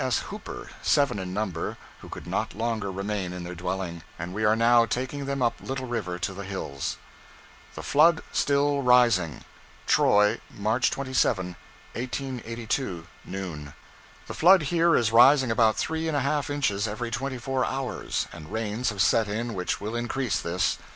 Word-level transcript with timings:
S. 0.03 0.17
Hooper, 0.33 0.71
seven 0.81 1.19
in 1.19 1.31
number, 1.31 1.77
who 1.99 2.09
could 2.09 2.25
not 2.25 2.55
longer 2.55 2.91
remain 2.91 3.33
in 3.33 3.43
their 3.43 3.53
dwelling, 3.53 4.01
and 4.17 4.33
we 4.33 4.43
are 4.43 4.55
now 4.55 4.83
taking 4.83 5.25
them 5.25 5.43
up 5.43 5.53
Little 5.61 5.85
River 5.85 6.17
to 6.17 6.33
the 6.33 6.43
hills. 6.43 6.97
THE 7.75 7.83
FLOOD 7.83 8.23
STILL 8.31 8.81
RISING 8.81 9.45
Troy: 9.85 10.39
March 10.49 10.89
27, 10.89 11.55
1882, 11.93 13.05
noon. 13.25 13.75
The 14.25 14.33
flood 14.33 14.63
here 14.73 14.95
is 14.95 15.11
rising 15.11 15.51
about 15.51 15.77
three 15.77 16.07
and 16.07 16.17
a 16.17 16.21
half 16.21 16.49
inches 16.49 16.87
every 16.87 17.11
twenty 17.11 17.37
four 17.37 17.63
hours, 17.63 18.27
and 18.33 18.51
rains 18.51 18.89
have 18.89 19.03
set 19.03 19.27
in 19.27 19.53
which 19.53 19.79
will 19.79 19.95
increase 19.95 20.39
this. 20.39 20.79